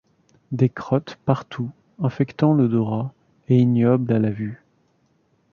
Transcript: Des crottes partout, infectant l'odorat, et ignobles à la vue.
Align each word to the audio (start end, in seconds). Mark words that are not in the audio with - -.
Des 0.51 0.67
crottes 0.69 1.19
partout, 1.25 1.69
infectant 2.01 2.53
l'odorat, 2.53 3.13
et 3.49 3.59
ignobles 3.59 4.13
à 4.13 4.17
la 4.17 4.31
vue. 4.31 4.65